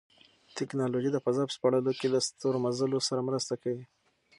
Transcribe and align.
تکنالوژي 0.57 1.09
د 1.13 1.17
فضا 1.25 1.43
په 1.47 1.53
سپړلو 1.57 1.91
کې 1.99 2.07
له 2.13 2.19
ستورمزلو 2.27 2.99
سره 3.07 3.25
مرسته 3.27 3.53
کوي. 3.63 3.85